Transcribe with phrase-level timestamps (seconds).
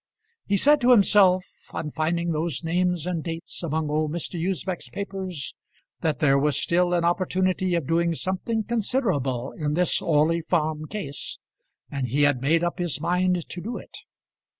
[0.47, 4.41] He said to himself, on finding those names and dates among old Mr.
[4.43, 5.53] Usbech's papers,
[5.99, 11.37] that there was still an opportunity of doing something considerable in this Orley Farm Case,
[11.91, 13.95] and he had made up his mind to do it.